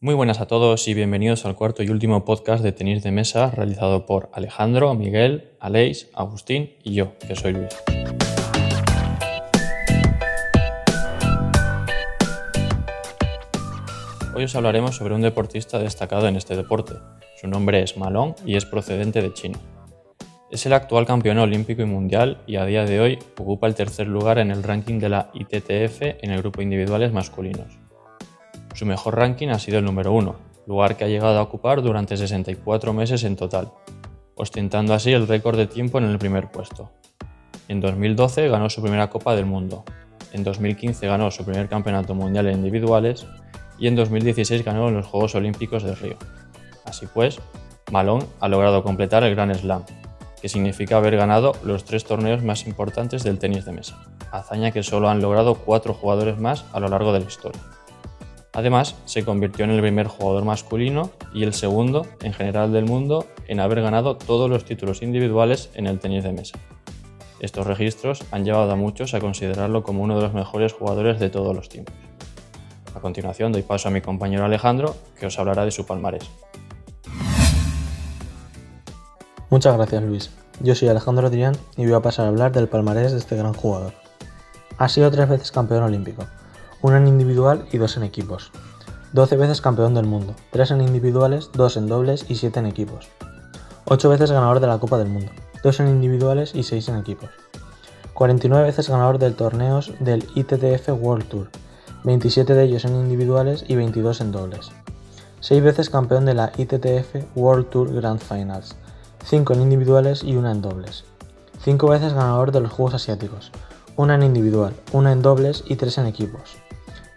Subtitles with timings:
[0.00, 3.50] Muy buenas a todos y bienvenidos al cuarto y último podcast de tenis de mesa
[3.50, 7.76] realizado por Alejandro, Miguel, Aleix, Agustín y yo, que soy Luis.
[14.36, 16.94] Hoy os hablaremos sobre un deportista destacado en este deporte.
[17.40, 19.58] Su nombre es Malón y es procedente de China.
[20.48, 24.06] Es el actual campeón olímpico y mundial y a día de hoy ocupa el tercer
[24.06, 27.87] lugar en el ranking de la ITTF en el grupo individuales masculinos.
[28.78, 30.36] Su mejor ranking ha sido el número 1,
[30.68, 33.72] lugar que ha llegado a ocupar durante 64 meses en total,
[34.36, 36.92] ostentando así el récord de tiempo en el primer puesto.
[37.66, 39.82] En 2012 ganó su primera Copa del Mundo,
[40.32, 43.26] en 2015 ganó su primer Campeonato Mundial en individuales
[43.80, 46.16] y en 2016 ganó en los Juegos Olímpicos de Río.
[46.84, 47.40] Así pues,
[47.90, 49.82] Malone ha logrado completar el Grand Slam,
[50.40, 53.98] que significa haber ganado los tres torneos más importantes del tenis de mesa,
[54.30, 57.60] hazaña que solo han logrado cuatro jugadores más a lo largo de la historia.
[58.52, 63.26] Además, se convirtió en el primer jugador masculino y el segundo en general del mundo
[63.46, 66.58] en haber ganado todos los títulos individuales en el tenis de mesa.
[67.40, 71.30] Estos registros han llevado a muchos a considerarlo como uno de los mejores jugadores de
[71.30, 71.94] todos los tiempos.
[72.94, 76.28] A continuación doy paso a mi compañero Alejandro, que os hablará de su palmarés.
[79.50, 80.30] Muchas gracias Luis.
[80.60, 83.54] Yo soy Alejandro Adrián y voy a pasar a hablar del palmarés de este gran
[83.54, 83.92] jugador.
[84.78, 86.26] Ha sido tres veces campeón olímpico,
[86.82, 88.52] una en individual y dos en equipos.
[89.12, 93.08] 12 veces campeón del mundo, 3 en individuales, 2 en dobles y 7 en equipos.
[93.86, 97.30] 8 veces ganador de la Copa del Mundo, 2 en individuales y 6 en equipos.
[98.12, 101.48] 49 veces ganador de torneos del ITTF World Tour,
[102.04, 104.70] 27 de ellos en individuales y 22 en dobles.
[105.40, 108.76] 6 veces campeón de la ITTF World Tour Grand Finals,
[109.24, 111.04] 5 en individuales y 1 en dobles.
[111.64, 113.52] 5 veces ganador de los Juegos Asiáticos,
[113.96, 116.58] 1 en individual, 1 en dobles y 3 en equipos.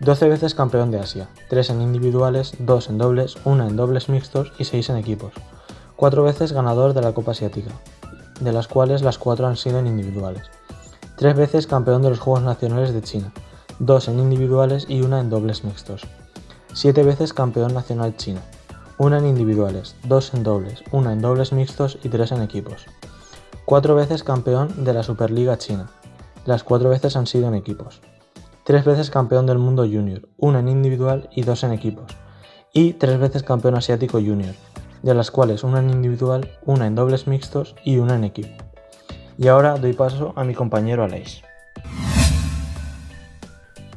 [0.00, 4.50] 12 veces campeón de Asia, 3 en individuales, 2 en dobles, 1 en dobles mixtos
[4.58, 5.34] y 6 en equipos.
[5.96, 7.70] 4 veces ganador de la Copa Asiática,
[8.40, 10.44] de las cuales las 4 han sido en individuales.
[11.16, 13.30] 3 veces campeón de los Juegos Nacionales de China,
[13.78, 16.00] 2 en individuales y 1 en dobles mixtos.
[16.72, 18.40] 7 veces campeón nacional China,
[18.96, 22.86] 1 en individuales, 2 en dobles, 1 en dobles mixtos y 3 en equipos.
[23.66, 25.90] 4 veces campeón de la Superliga China,
[26.46, 28.00] las 4 veces han sido en equipos
[28.70, 32.16] tres veces campeón del mundo junior, una en individual y dos en equipos,
[32.72, 34.54] y tres veces campeón asiático junior,
[35.02, 38.62] de las cuales una en individual, una en dobles mixtos y una en equipo.
[39.36, 41.42] Y ahora doy paso a mi compañero Aleix.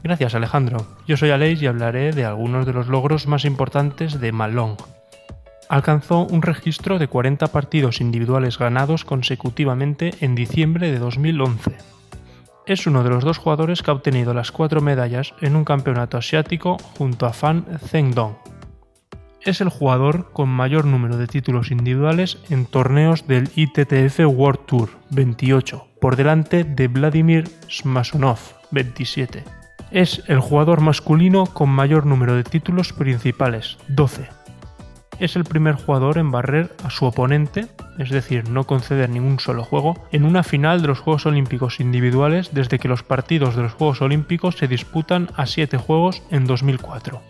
[0.02, 0.88] Gracias Alejandro.
[1.08, 4.78] Yo soy Aleix y hablaré de algunos de los logros más importantes de Malong.
[5.70, 11.94] Alcanzó un registro de 40 partidos individuales ganados consecutivamente en diciembre de 2011
[12.66, 16.18] es uno de los dos jugadores que ha obtenido las cuatro medallas en un campeonato
[16.18, 18.36] asiático junto a Fan Zhendong.
[19.42, 24.90] Es el jugador con mayor número de títulos individuales en torneos del ITTF World Tour,
[25.10, 28.40] 28, por delante de Vladimir Smasonov,
[28.72, 29.44] 27.
[29.92, 34.43] Es el jugador masculino con mayor número de títulos principales, 12.
[35.20, 39.64] Es el primer jugador en barrer a su oponente es decir, no conceder ningún solo
[39.64, 43.74] juego, en una final de los Juegos Olímpicos individuales desde que los partidos de los
[43.74, 47.22] Juegos Olímpicos se disputan a 7 juegos en 2004.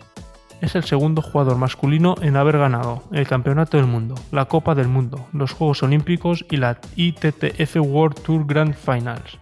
[0.60, 4.88] Es el segundo jugador masculino en haber ganado el Campeonato del Mundo, la Copa del
[4.88, 9.38] Mundo, los Juegos Olímpicos y la ITTF World Tour Grand Finals.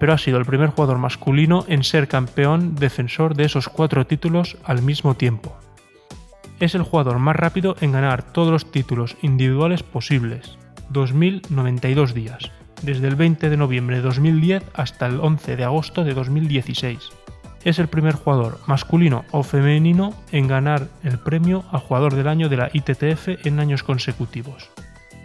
[0.00, 4.56] Pero ha sido el primer jugador masculino en ser campeón defensor de esos cuatro títulos
[4.64, 5.56] al mismo tiempo
[6.60, 10.58] es el jugador más rápido en ganar todos los títulos individuales posibles,
[10.92, 12.50] 2.092 días,
[12.82, 17.10] desde el 20 de noviembre de 2010 hasta el 11 de agosto de 2016.
[17.64, 22.48] Es el primer jugador masculino o femenino en ganar el premio al jugador del año
[22.48, 24.70] de la ITTF en años consecutivos.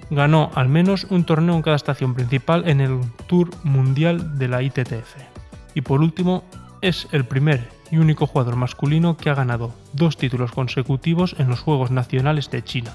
[0.09, 4.61] Ganó al menos un torneo en cada estación principal en el Tour Mundial de la
[4.61, 5.15] ITTF.
[5.75, 6.43] Y por último,
[6.81, 11.59] es el primer y único jugador masculino que ha ganado dos títulos consecutivos en los
[11.59, 12.91] Juegos Nacionales de China.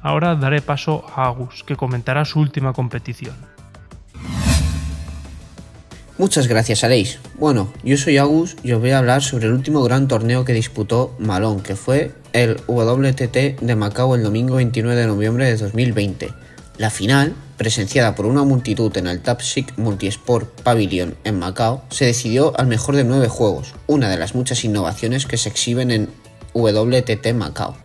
[0.00, 3.36] Ahora daré paso a Agus, que comentará su última competición.
[6.16, 7.18] Muchas gracias, Aleix.
[7.38, 10.54] Bueno, yo soy Agus y os voy a hablar sobre el último gran torneo que
[10.54, 16.32] disputó Malón, que fue el WTT de Macao el domingo 29 de noviembre de 2020.
[16.78, 22.58] La final presenciada por una multitud en el Tapsic Multisport Pavilion en Macao, se decidió
[22.58, 26.08] al mejor de nueve juegos, una de las muchas innovaciones que se exhiben en
[26.54, 27.76] WTT Macao.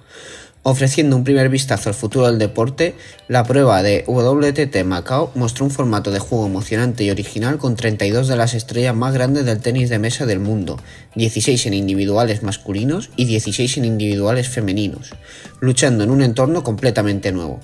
[0.64, 2.96] Ofreciendo un primer vistazo al futuro del deporte,
[3.28, 8.28] la prueba de WTT Macao mostró un formato de juego emocionante y original con 32
[8.28, 10.78] de las estrellas más grandes del tenis de mesa del mundo,
[11.14, 15.12] 16 en individuales masculinos y 16 en individuales femeninos,
[15.60, 17.60] luchando en un entorno completamente nuevo.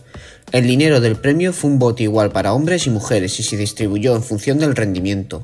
[0.51, 4.15] El dinero del premio fue un bote igual para hombres y mujeres y se distribuyó
[4.15, 5.43] en función del rendimiento.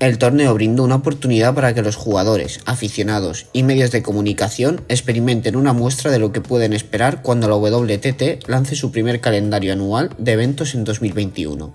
[0.00, 5.56] El torneo brindó una oportunidad para que los jugadores, aficionados y medios de comunicación experimenten
[5.56, 10.10] una muestra de lo que pueden esperar cuando la WTT lance su primer calendario anual
[10.16, 11.74] de eventos en 2021.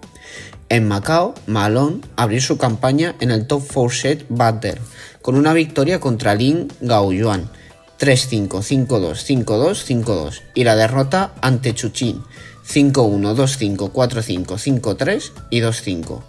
[0.70, 4.82] En Macao, Malone abrió su campaña en el Top 4 Set Battle
[5.22, 7.52] con una victoria contra Lin Gaoyuan
[8.00, 12.22] 3-5, 5-2, 5-2, 5-2 y la derrota ante Chuchin
[12.68, 14.46] 5-1, 2-5, 4-5,
[14.82, 16.22] 5-3 y 2-5.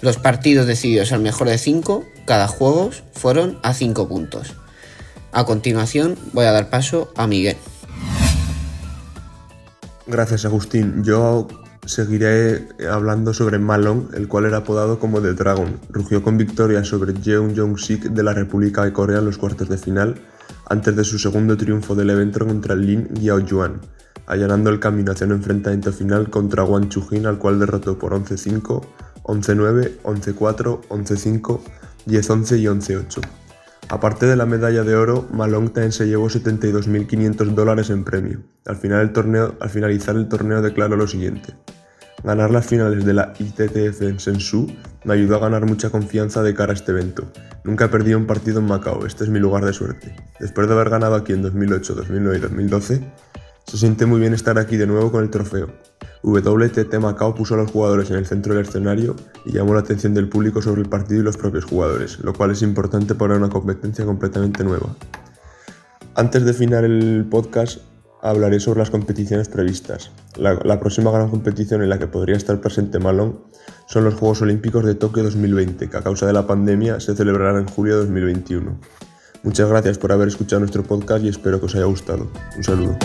[0.00, 4.54] Los partidos decididos al mejor de 5, cada juego, fueron a 5 puntos.
[5.32, 7.56] A continuación voy a dar paso a Miguel.
[10.06, 11.04] Gracias Agustín.
[11.04, 11.48] Yo
[11.84, 15.80] seguiré hablando sobre Malon, el cual era apodado como The Dragon.
[15.90, 19.78] Rugió con victoria sobre Jeong Jong-sik de la República de Corea en los cuartos de
[19.78, 20.20] final,
[20.68, 23.80] antes de su segundo triunfo del evento contra Lin Yao-yuan,
[24.26, 28.86] allanando el camino hacia un enfrentamiento final contra Wang Chujin, al cual derrotó por 11-5,
[29.24, 31.60] 11-9, 11-4, 11-5,
[32.06, 33.20] 10-11 y 11-8.
[33.90, 38.42] Aparte de la medalla de oro, Malone también se llevó 72.500 dólares en premio.
[38.66, 41.54] Al, final el torneo, al finalizar el torneo declaró lo siguiente.
[42.24, 44.66] Ganar las finales de la ITTF en Sensu
[45.04, 47.30] me ayudó a ganar mucha confianza de cara a este evento.
[47.62, 50.16] Nunca he perdido un partido en Macao, este es mi lugar de suerte.
[50.40, 53.12] Después de haber ganado aquí en 2008, 2009 y 2012,
[53.66, 55.68] se siente muy bien estar aquí de nuevo con el trofeo.
[56.24, 59.14] WTT Macao puso a los jugadores en el centro del escenario
[59.44, 62.50] y llamó la atención del público sobre el partido y los propios jugadores, lo cual
[62.50, 64.88] es importante para una competencia completamente nueva.
[66.16, 67.78] Antes de final el podcast
[68.22, 70.10] hablaré sobre las competiciones previstas.
[70.36, 73.34] La, próxima gran competición en la que podría estar presente Malone
[73.86, 77.62] son los Juegos Olímpicos de Tokio 2020, que a causa de la pandemia se celebrarán
[77.62, 78.78] en julio de 2021.
[79.42, 82.28] Muchas gracias por haber escuchado nuestro podcast y espero que os haya gustado.
[82.56, 82.98] Un saludo.